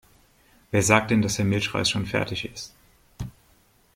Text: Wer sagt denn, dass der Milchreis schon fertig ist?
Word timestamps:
Wer 0.71 0.81
sagt 0.81 1.11
denn, 1.11 1.21
dass 1.21 1.35
der 1.35 1.45
Milchreis 1.45 1.87
schon 1.91 2.07
fertig 2.07 2.51
ist? 2.51 2.73